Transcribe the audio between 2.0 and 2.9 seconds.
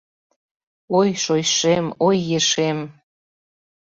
ой, ешем